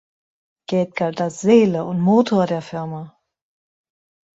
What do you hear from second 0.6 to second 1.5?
Gaedt galt als